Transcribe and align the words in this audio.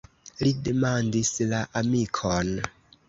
Li 0.43 0.53
demandis 0.67 1.31
la 1.53 1.59
amikon. 1.83 2.51